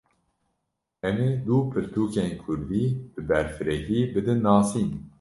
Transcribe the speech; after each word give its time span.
Em 1.07 1.17
ê 1.27 1.29
du 1.45 1.57
pirtûkên 1.71 2.31
Kurdî, 2.43 2.83
bi 3.13 3.21
berfirehî 3.27 3.99
bidin 4.13 4.39
nasîn 4.47 4.89